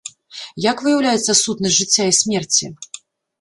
[0.71, 2.73] Як выяўляецца сутнасць жыцця і смерці?